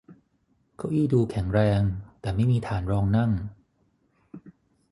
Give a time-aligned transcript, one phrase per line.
[0.77, 1.81] เก้าอี้ดูแข็งแรง
[2.21, 3.31] แต่ไม่มีฐานรองนั่ง